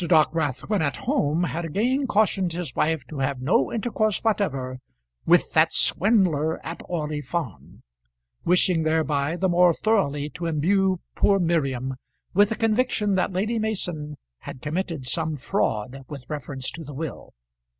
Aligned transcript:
Dockwrath 0.01 0.67
when 0.67 0.81
at 0.81 0.95
home 0.95 1.43
had 1.43 1.63
again 1.63 2.07
cautioned 2.07 2.53
his 2.53 2.75
wife 2.75 3.05
to 3.05 3.19
have 3.19 3.39
no 3.39 3.71
intercourse 3.71 4.23
whatever 4.23 4.79
"with 5.27 5.53
that 5.53 5.71
swindler 5.71 6.59
at 6.65 6.81
Orley 6.89 7.21
Farm," 7.21 7.83
wishing 8.43 8.81
thereby 8.81 9.35
the 9.35 9.47
more 9.47 9.75
thoroughly 9.75 10.27
to 10.31 10.47
imbue 10.47 11.01
poor 11.13 11.37
Miriam 11.37 11.97
with 12.33 12.51
a 12.51 12.55
conviction 12.55 13.13
that 13.13 13.31
Lady 13.31 13.59
Mason 13.59 14.17
had 14.39 14.59
committed 14.63 15.05
some 15.05 15.35
fraud 15.37 16.03
with 16.07 16.27
reference 16.27 16.71
to 16.71 16.83
the 16.83 16.95
will. 16.95 17.35